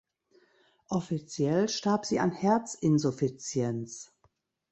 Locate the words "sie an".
2.07-2.31